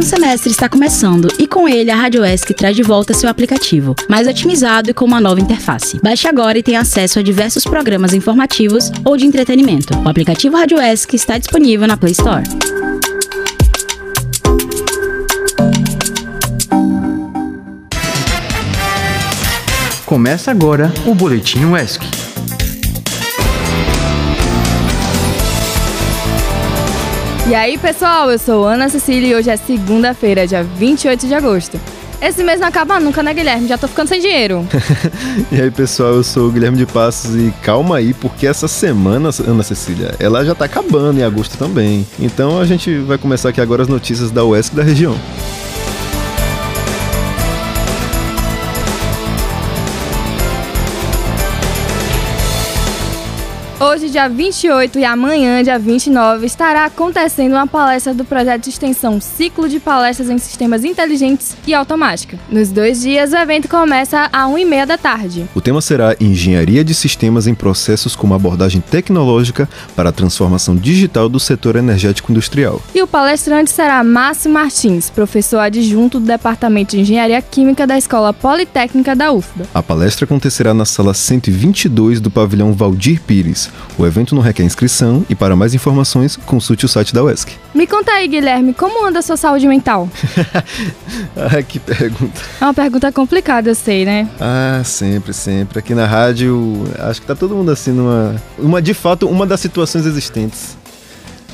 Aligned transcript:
um 0.00 0.02
semestre 0.02 0.50
está 0.50 0.66
começando 0.66 1.28
e 1.38 1.46
com 1.46 1.68
ele 1.68 1.90
a 1.90 1.94
Rádio 1.94 2.24
ESC 2.24 2.54
traz 2.54 2.74
de 2.74 2.82
volta 2.82 3.12
seu 3.12 3.28
aplicativo, 3.28 3.94
mais 4.08 4.26
otimizado 4.26 4.88
e 4.88 4.94
com 4.94 5.04
uma 5.04 5.20
nova 5.20 5.38
interface. 5.38 6.00
Baixe 6.02 6.26
agora 6.26 6.58
e 6.58 6.62
tenha 6.62 6.80
acesso 6.80 7.18
a 7.18 7.22
diversos 7.22 7.64
programas 7.64 8.14
informativos 8.14 8.90
ou 9.04 9.14
de 9.14 9.26
entretenimento. 9.26 9.94
O 9.98 10.08
aplicativo 10.08 10.56
Rádio 10.56 10.80
ESC 10.80 11.16
está 11.16 11.36
disponível 11.36 11.86
na 11.86 11.98
Play 11.98 12.12
Store. 12.12 12.42
Começa 20.06 20.50
agora 20.50 20.90
o 21.04 21.14
Boletim 21.14 21.66
UESC. 21.66 22.09
E 27.50 27.54
aí, 27.56 27.76
pessoal, 27.76 28.30
eu 28.30 28.38
sou 28.38 28.64
Ana 28.64 28.88
Cecília 28.88 29.30
e 29.30 29.34
hoje 29.34 29.50
é 29.50 29.56
segunda-feira, 29.56 30.46
dia 30.46 30.62
28 30.62 31.26
de 31.26 31.34
agosto. 31.34 31.80
Esse 32.22 32.44
mês 32.44 32.60
não 32.60 32.68
acaba 32.68 33.00
nunca, 33.00 33.24
né, 33.24 33.34
Guilherme? 33.34 33.66
Já 33.66 33.76
tô 33.76 33.88
ficando 33.88 34.06
sem 34.06 34.20
dinheiro. 34.20 34.64
e 35.50 35.60
aí, 35.60 35.68
pessoal, 35.68 36.14
eu 36.14 36.22
sou 36.22 36.46
o 36.46 36.52
Guilherme 36.52 36.78
de 36.78 36.86
Passos 36.86 37.34
e 37.34 37.52
calma 37.60 37.96
aí, 37.96 38.14
porque 38.14 38.46
essa 38.46 38.68
semana, 38.68 39.30
Ana 39.44 39.64
Cecília, 39.64 40.14
ela 40.20 40.44
já 40.44 40.54
tá 40.54 40.66
acabando 40.66 41.18
em 41.18 41.24
agosto 41.24 41.58
também. 41.58 42.06
Então 42.20 42.60
a 42.60 42.64
gente 42.64 42.98
vai 42.98 43.18
começar 43.18 43.48
aqui 43.48 43.60
agora 43.60 43.82
as 43.82 43.88
notícias 43.88 44.30
da 44.30 44.44
UESC 44.44 44.76
da 44.76 44.84
região. 44.84 45.18
Hoje, 53.82 54.10
dia 54.10 54.28
28 54.28 54.98
e 54.98 55.06
amanhã, 55.06 55.62
dia 55.62 55.78
29, 55.78 56.44
estará 56.44 56.84
acontecendo 56.84 57.52
uma 57.52 57.66
palestra 57.66 58.12
do 58.12 58.26
projeto 58.26 58.64
de 58.64 58.68
extensão 58.68 59.18
Ciclo 59.22 59.70
de 59.70 59.80
Palestras 59.80 60.28
em 60.28 60.36
Sistemas 60.36 60.84
Inteligentes 60.84 61.56
e 61.66 61.72
Automática. 61.72 62.38
Nos 62.50 62.68
dois 62.70 63.00
dias, 63.00 63.32
o 63.32 63.36
evento 63.36 63.68
começa 63.68 64.28
às 64.30 64.50
1h30 64.50 64.84
da 64.84 64.98
tarde. 64.98 65.48
O 65.54 65.62
tema 65.62 65.80
será 65.80 66.14
Engenharia 66.20 66.84
de 66.84 66.92
Sistemas 66.92 67.46
em 67.46 67.54
Processos 67.54 68.14
como 68.14 68.34
abordagem 68.34 68.82
tecnológica 68.82 69.66
para 69.96 70.10
a 70.10 70.12
transformação 70.12 70.76
digital 70.76 71.26
do 71.26 71.40
setor 71.40 71.76
energético 71.76 72.30
industrial. 72.30 72.82
E 72.94 73.00
o 73.00 73.06
palestrante 73.06 73.70
será 73.70 74.04
Márcio 74.04 74.50
Martins, 74.50 75.08
professor 75.08 75.60
adjunto 75.60 76.20
do 76.20 76.26
Departamento 76.26 76.94
de 76.94 77.00
Engenharia 77.00 77.40
Química 77.40 77.86
da 77.86 77.96
Escola 77.96 78.34
Politécnica 78.34 79.16
da 79.16 79.32
UFBA. 79.32 79.64
A 79.72 79.82
palestra 79.82 80.26
acontecerá 80.26 80.74
na 80.74 80.84
sala 80.84 81.14
122 81.14 82.20
do 82.20 82.30
pavilhão 82.30 82.74
Valdir 82.74 83.22
Pires. 83.22 83.69
O 83.98 84.06
evento 84.06 84.34
não 84.34 84.42
requer 84.42 84.62
inscrição 84.62 85.24
e 85.28 85.34
para 85.34 85.54
mais 85.54 85.74
informações, 85.74 86.36
consulte 86.36 86.84
o 86.86 86.88
site 86.88 87.12
da 87.12 87.22
UESC. 87.22 87.52
Me 87.74 87.86
conta 87.86 88.12
aí, 88.12 88.26
Guilherme, 88.26 88.72
como 88.72 89.06
anda 89.06 89.18
a 89.18 89.22
sua 89.22 89.36
saúde 89.36 89.66
mental? 89.66 90.08
ah, 91.36 91.62
que 91.62 91.78
pergunta. 91.78 92.40
É 92.60 92.64
uma 92.64 92.74
pergunta 92.74 93.12
complicada, 93.12 93.70
eu 93.70 93.74
sei, 93.74 94.04
né? 94.04 94.28
Ah, 94.40 94.82
sempre, 94.84 95.32
sempre. 95.32 95.78
Aqui 95.78 95.94
na 95.94 96.06
rádio, 96.06 96.84
acho 96.98 97.20
que 97.20 97.26
tá 97.26 97.34
todo 97.34 97.54
mundo 97.54 97.70
assim 97.70 97.92
numa. 97.92 98.36
Uma, 98.58 98.80
de 98.80 98.94
fato, 98.94 99.28
uma 99.28 99.46
das 99.46 99.60
situações 99.60 100.06
existentes. 100.06 100.78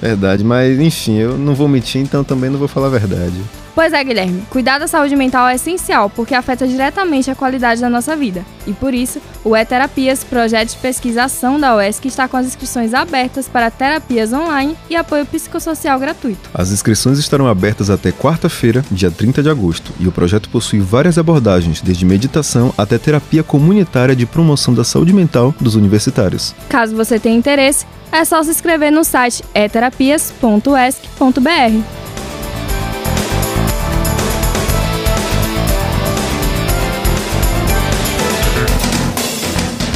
Verdade, 0.00 0.42
mas 0.42 0.80
enfim, 0.80 1.18
eu 1.18 1.38
não 1.38 1.54
vou 1.54 1.68
mentir, 1.68 2.00
então 2.00 2.24
também 2.24 2.50
não 2.50 2.58
vou 2.58 2.66
falar 2.66 2.88
a 2.88 2.90
verdade. 2.90 3.40
Pois 3.74 3.92
é, 3.92 4.04
Guilherme, 4.04 4.42
cuidar 4.50 4.78
da 4.78 4.86
saúde 4.86 5.16
mental 5.16 5.48
é 5.48 5.54
essencial 5.54 6.10
porque 6.10 6.34
afeta 6.34 6.66
diretamente 6.66 7.30
a 7.30 7.34
qualidade 7.34 7.80
da 7.80 7.88
nossa 7.88 8.14
vida. 8.14 8.44
E 8.66 8.72
por 8.72 8.92
isso, 8.92 9.20
o 9.42 9.56
E-Terapias, 9.56 10.22
projeto 10.22 10.70
de 10.70 10.76
pesquisação 10.76 11.58
da 11.58 11.76
UESC, 11.76 12.06
está 12.06 12.28
com 12.28 12.36
as 12.36 12.46
inscrições 12.46 12.92
abertas 12.92 13.48
para 13.48 13.70
terapias 13.70 14.32
online 14.32 14.76
e 14.90 14.96
apoio 14.96 15.24
psicossocial 15.26 15.98
gratuito. 15.98 16.50
As 16.52 16.70
inscrições 16.70 17.18
estarão 17.18 17.48
abertas 17.48 17.88
até 17.88 18.12
quarta-feira, 18.12 18.84
dia 18.90 19.10
30 19.10 19.42
de 19.42 19.48
agosto, 19.48 19.92
e 19.98 20.06
o 20.06 20.12
projeto 20.12 20.50
possui 20.50 20.80
várias 20.80 21.18
abordagens, 21.18 21.80
desde 21.80 22.04
meditação 22.04 22.72
até 22.76 22.98
terapia 22.98 23.42
comunitária 23.42 24.14
de 24.14 24.26
promoção 24.26 24.74
da 24.74 24.84
saúde 24.84 25.12
mental 25.12 25.54
dos 25.60 25.74
universitários. 25.74 26.54
Caso 26.68 26.94
você 26.94 27.18
tenha 27.18 27.36
interesse, 27.36 27.86
é 28.10 28.24
só 28.24 28.42
se 28.42 28.50
inscrever 28.50 28.92
no 28.92 29.02
site 29.02 29.42
eterapias.esc.br. 29.54 32.01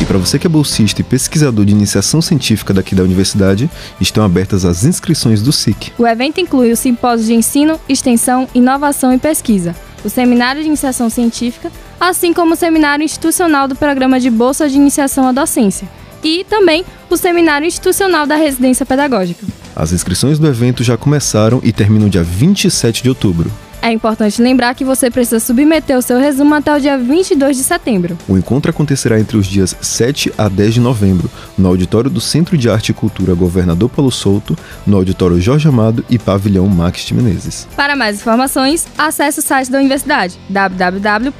para 0.06 0.18
você 0.18 0.38
que 0.38 0.46
é 0.46 0.50
bolsista 0.50 1.00
e 1.00 1.04
pesquisador 1.04 1.64
de 1.64 1.72
iniciação 1.72 2.22
científica 2.22 2.72
daqui 2.72 2.94
da 2.94 3.02
universidade, 3.02 3.68
estão 4.00 4.24
abertas 4.24 4.64
as 4.64 4.84
inscrições 4.84 5.42
do 5.42 5.52
SIC. 5.52 5.92
O 5.98 6.06
evento 6.06 6.40
inclui 6.40 6.70
o 6.70 6.76
simpósio 6.76 7.26
de 7.26 7.34
ensino, 7.34 7.80
extensão, 7.88 8.48
inovação 8.54 9.12
e 9.12 9.18
pesquisa, 9.18 9.74
o 10.04 10.08
seminário 10.08 10.62
de 10.62 10.68
iniciação 10.68 11.10
científica, 11.10 11.72
assim 11.98 12.32
como 12.32 12.54
o 12.54 12.56
seminário 12.56 13.04
institucional 13.04 13.66
do 13.66 13.74
programa 13.74 14.20
de 14.20 14.30
bolsa 14.30 14.68
de 14.68 14.76
iniciação 14.76 15.26
à 15.26 15.32
docência 15.32 15.88
e 16.22 16.44
também 16.44 16.84
o 17.10 17.16
seminário 17.16 17.66
institucional 17.66 18.26
da 18.26 18.36
residência 18.36 18.86
pedagógica. 18.86 19.46
As 19.74 19.92
inscrições 19.92 20.38
do 20.38 20.46
evento 20.46 20.82
já 20.82 20.96
começaram 20.96 21.60
e 21.62 21.72
terminam 21.72 22.08
dia 22.08 22.22
27 22.22 23.02
de 23.02 23.08
outubro. 23.08 23.50
É 23.86 23.92
importante 23.92 24.42
lembrar 24.42 24.74
que 24.74 24.84
você 24.84 25.08
precisa 25.08 25.38
submeter 25.38 25.96
o 25.96 26.02
seu 26.02 26.18
resumo 26.18 26.52
até 26.56 26.74
o 26.74 26.80
dia 26.80 26.98
22 26.98 27.56
de 27.56 27.62
setembro. 27.62 28.18
O 28.26 28.36
encontro 28.36 28.68
acontecerá 28.68 29.20
entre 29.20 29.36
os 29.36 29.46
dias 29.46 29.76
7 29.80 30.32
a 30.36 30.48
10 30.48 30.74
de 30.74 30.80
novembro, 30.80 31.30
no 31.56 31.68
auditório 31.68 32.10
do 32.10 32.20
Centro 32.20 32.58
de 32.58 32.68
Arte 32.68 32.88
e 32.88 32.92
Cultura 32.92 33.32
Governador 33.32 33.88
Paulo 33.88 34.10
Souto, 34.10 34.58
no 34.84 34.96
auditório 34.96 35.40
Jorge 35.40 35.68
Amado 35.68 36.04
e 36.10 36.18
pavilhão 36.18 36.66
Max 36.66 37.02
de 37.02 37.14
Menezes. 37.14 37.68
Para 37.76 37.94
mais 37.94 38.16
informações, 38.16 38.88
acesse 38.98 39.38
o 39.38 39.42
site 39.42 39.70
da 39.70 39.78
universidade 39.78 40.36
www.esc.br 40.50 41.30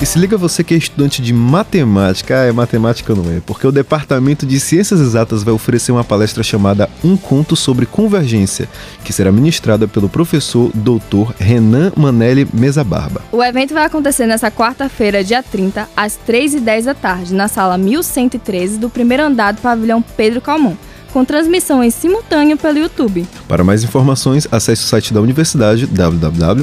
E 0.01 0.05
se 0.05 0.17
liga 0.17 0.35
você 0.35 0.63
que 0.63 0.73
é 0.73 0.77
estudante 0.77 1.21
de 1.21 1.31
matemática, 1.31 2.41
ah, 2.41 2.45
é 2.45 2.51
matemática 2.51 3.13
não 3.13 3.31
é, 3.31 3.39
porque 3.45 3.67
o 3.67 3.71
Departamento 3.71 4.47
de 4.47 4.59
Ciências 4.59 4.99
Exatas 4.99 5.43
vai 5.43 5.53
oferecer 5.53 5.91
uma 5.91 6.03
palestra 6.03 6.41
chamada 6.41 6.89
Um 7.03 7.15
Conto 7.15 7.55
sobre 7.55 7.85
Convergência, 7.85 8.67
que 9.03 9.13
será 9.13 9.31
ministrada 9.31 9.87
pelo 9.87 10.09
professor 10.09 10.71
Dr. 10.73 11.33
Renan 11.37 11.91
Manelli 11.95 12.47
Mesa 12.51 12.83
Barba. 12.83 13.21
O 13.31 13.43
evento 13.43 13.75
vai 13.75 13.85
acontecer 13.85 14.25
nesta 14.25 14.49
quarta-feira, 14.49 15.23
dia 15.23 15.43
30, 15.43 15.87
às 15.95 16.17
3h10 16.27 16.85
da 16.85 16.95
tarde, 16.95 17.35
na 17.35 17.47
sala 17.47 17.77
1113 17.77 18.79
do 18.79 18.89
primeiro 18.89 19.21
andar 19.21 19.53
do 19.53 19.61
pavilhão 19.61 20.01
Pedro 20.01 20.41
Calmon 20.41 20.75
com 21.13 21.23
transmissão 21.25 21.83
em 21.83 21.91
simultâneo 21.91 22.57
pelo 22.57 22.79
YouTube. 22.79 23.27
Para 23.45 23.65
mais 23.65 23.83
informações, 23.83 24.47
acesse 24.49 24.83
o 24.83 24.87
site 24.87 25.13
da 25.13 25.19
universidade 25.19 25.85
www.esc.br. 25.85 26.61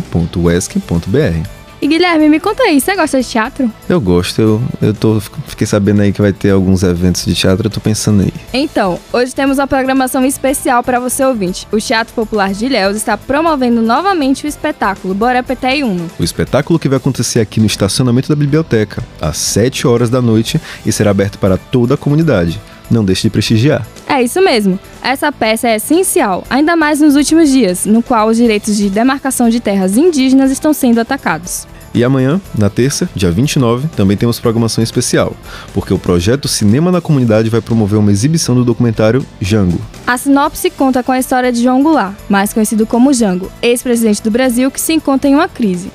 E 1.80 1.86
Guilherme, 1.86 2.28
me 2.28 2.40
conta 2.40 2.64
aí, 2.64 2.80
você 2.80 2.96
gosta 2.96 3.20
de 3.20 3.28
teatro? 3.28 3.72
Eu 3.88 4.00
gosto, 4.00 4.42
eu, 4.42 4.62
eu 4.82 4.92
tô, 4.92 5.20
fiquei 5.46 5.66
sabendo 5.66 6.02
aí 6.02 6.12
que 6.12 6.20
vai 6.20 6.32
ter 6.32 6.50
alguns 6.50 6.82
eventos 6.82 7.24
de 7.24 7.34
teatro, 7.36 7.66
eu 7.66 7.70
tô 7.70 7.80
pensando 7.80 8.22
aí. 8.22 8.32
Então, 8.52 8.98
hoje 9.12 9.32
temos 9.32 9.58
uma 9.58 9.66
programação 9.66 10.24
especial 10.24 10.82
para 10.82 10.98
você 10.98 11.24
ouvinte. 11.24 11.68
O 11.70 11.78
Teatro 11.78 12.12
Popular 12.14 12.52
de 12.52 12.66
Ilhéus 12.66 12.96
está 12.96 13.16
promovendo 13.16 13.80
novamente 13.80 14.44
o 14.44 14.48
espetáculo 14.48 15.14
Bora 15.14 15.40
Peté 15.42 15.84
Uno. 15.84 16.10
O 16.18 16.24
espetáculo 16.24 16.80
que 16.80 16.88
vai 16.88 16.96
acontecer 16.96 17.38
aqui 17.38 17.60
no 17.60 17.66
estacionamento 17.66 18.28
da 18.28 18.34
biblioteca, 18.34 19.02
às 19.20 19.36
7 19.36 19.86
horas 19.86 20.10
da 20.10 20.20
noite, 20.20 20.60
e 20.84 20.90
será 20.90 21.12
aberto 21.12 21.38
para 21.38 21.56
toda 21.56 21.94
a 21.94 21.96
comunidade 21.96 22.60
não 22.90 23.04
deixe 23.04 23.22
de 23.22 23.30
prestigiar. 23.30 23.86
É 24.06 24.22
isso 24.22 24.40
mesmo. 24.40 24.78
Essa 25.02 25.30
peça 25.30 25.68
é 25.68 25.76
essencial, 25.76 26.44
ainda 26.48 26.76
mais 26.76 27.00
nos 27.00 27.16
últimos 27.16 27.50
dias, 27.50 27.84
no 27.84 28.02
qual 28.02 28.28
os 28.28 28.36
direitos 28.36 28.76
de 28.76 28.90
demarcação 28.90 29.48
de 29.48 29.60
terras 29.60 29.96
indígenas 29.96 30.50
estão 30.50 30.72
sendo 30.72 31.00
atacados. 31.00 31.66
E 31.94 32.04
amanhã, 32.04 32.40
na 32.56 32.68
terça, 32.68 33.08
dia 33.14 33.30
29, 33.30 33.88
também 33.96 34.16
temos 34.16 34.38
programação 34.38 34.84
especial, 34.84 35.34
porque 35.72 35.92
o 35.92 35.98
projeto 35.98 36.46
Cinema 36.46 36.92
na 36.92 37.00
Comunidade 37.00 37.48
vai 37.48 37.60
promover 37.60 37.98
uma 37.98 38.12
exibição 38.12 38.54
do 38.54 38.64
documentário 38.64 39.24
Jango. 39.40 39.80
A 40.06 40.16
sinopse 40.18 40.70
conta 40.70 41.02
com 41.02 41.12
a 41.12 41.18
história 41.18 41.50
de 41.50 41.62
João 41.62 41.82
Goulart, 41.82 42.14
mais 42.28 42.52
conhecido 42.52 42.86
como 42.86 43.12
Jango, 43.12 43.50
ex-presidente 43.62 44.22
do 44.22 44.30
Brasil 44.30 44.70
que 44.70 44.80
se 44.80 44.92
encontra 44.92 45.30
em 45.30 45.34
uma 45.34 45.48
crise. 45.48 45.90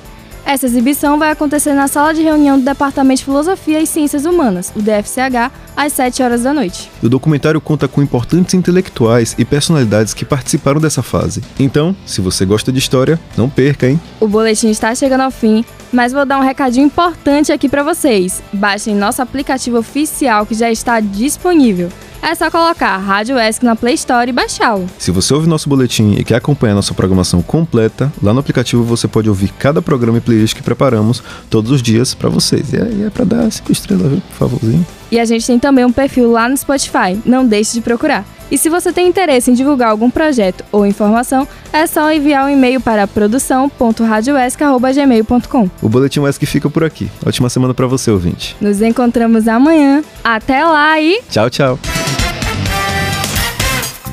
Essa 0.46 0.66
exibição 0.66 1.18
vai 1.18 1.30
acontecer 1.30 1.72
na 1.72 1.88
sala 1.88 2.12
de 2.12 2.22
reunião 2.22 2.58
do 2.58 2.64
Departamento 2.64 3.20
de 3.20 3.24
Filosofia 3.24 3.80
e 3.80 3.86
Ciências 3.86 4.26
Humanas, 4.26 4.70
o 4.76 4.82
DFCH, 4.82 5.50
às 5.74 5.92
7 5.94 6.22
horas 6.22 6.42
da 6.42 6.52
noite. 6.52 6.90
O 7.02 7.08
documentário 7.08 7.60
conta 7.62 7.88
com 7.88 8.02
importantes 8.02 8.54
intelectuais 8.54 9.34
e 9.38 9.44
personalidades 9.44 10.12
que 10.12 10.24
participaram 10.24 10.80
dessa 10.80 11.02
fase. 11.02 11.42
Então, 11.58 11.96
se 12.04 12.20
você 12.20 12.44
gosta 12.44 12.70
de 12.70 12.78
história, 12.78 13.18
não 13.38 13.48
perca, 13.48 13.88
hein? 13.88 13.98
O 14.20 14.28
boletim 14.28 14.68
está 14.68 14.94
chegando 14.94 15.22
ao 15.22 15.30
fim, 15.30 15.64
mas 15.90 16.12
vou 16.12 16.26
dar 16.26 16.38
um 16.38 16.42
recadinho 16.42 16.86
importante 16.86 17.50
aqui 17.50 17.66
para 17.66 17.82
vocês. 17.82 18.42
Baixem 18.52 18.94
nosso 18.94 19.22
aplicativo 19.22 19.78
oficial 19.78 20.44
que 20.44 20.54
já 20.54 20.70
está 20.70 21.00
disponível. 21.00 21.88
É 22.26 22.34
só 22.34 22.50
colocar 22.50 22.96
Rádio 22.96 23.38
ESC 23.38 23.62
na 23.62 23.76
Play 23.76 23.92
Store 23.96 24.30
e 24.30 24.32
baixá-lo. 24.32 24.88
Se 24.98 25.10
você 25.10 25.34
ouve 25.34 25.46
nosso 25.46 25.68
boletim 25.68 26.14
e 26.18 26.24
quer 26.24 26.36
acompanhar 26.36 26.74
nossa 26.74 26.94
programação 26.94 27.42
completa, 27.42 28.10
lá 28.22 28.32
no 28.32 28.40
aplicativo 28.40 28.82
você 28.82 29.06
pode 29.06 29.28
ouvir 29.28 29.52
cada 29.58 29.82
programa 29.82 30.16
e 30.16 30.22
playlist 30.22 30.56
que 30.56 30.62
preparamos 30.62 31.22
todos 31.50 31.70
os 31.70 31.82
dias 31.82 32.14
para 32.14 32.30
vocês. 32.30 32.72
E 32.72 32.76
é, 32.76 32.88
e 32.90 33.04
é 33.04 33.10
para 33.10 33.26
dar 33.26 33.52
cinco 33.52 33.70
estrelas, 33.70 34.10
viu? 34.10 34.22
Por 34.22 34.36
favorzinho. 34.36 34.86
E 35.12 35.20
a 35.20 35.26
gente 35.26 35.46
tem 35.46 35.58
também 35.58 35.84
um 35.84 35.92
perfil 35.92 36.32
lá 36.32 36.48
no 36.48 36.56
Spotify, 36.56 37.14
não 37.26 37.46
deixe 37.46 37.74
de 37.74 37.82
procurar. 37.82 38.24
E 38.50 38.56
se 38.56 38.70
você 38.70 38.90
tem 38.90 39.06
interesse 39.06 39.50
em 39.50 39.54
divulgar 39.54 39.90
algum 39.90 40.08
projeto 40.10 40.64
ou 40.72 40.86
informação, 40.86 41.46
é 41.74 41.86
só 41.86 42.10
enviar 42.10 42.46
um 42.46 42.48
e-mail 42.48 42.80
para 42.80 43.06
produção.radioesc.gmail.com. 43.06 45.70
O 45.82 45.88
Boletim 45.90 46.20
UESC 46.20 46.46
fica 46.46 46.70
por 46.70 46.84
aqui. 46.84 47.10
Ótima 47.26 47.50
semana 47.50 47.74
para 47.74 47.86
você, 47.86 48.10
ouvinte. 48.10 48.56
Nos 48.62 48.80
encontramos 48.80 49.46
amanhã. 49.46 50.02
Até 50.22 50.64
lá 50.64 50.98
e 50.98 51.20
Tchau, 51.28 51.50
tchau. 51.50 51.78